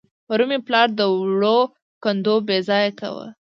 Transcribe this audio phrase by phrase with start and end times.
[0.27, 1.59] پرون مې پلار د وړو
[2.03, 3.27] کندو بېځايه کاوه.